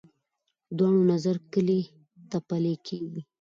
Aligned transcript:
دواړو 0.77 1.01
نظر 1.11 1.35
کلي 1.53 1.81
ته 2.29 2.37
پلی 2.47 2.75
کېږي. 2.87 3.21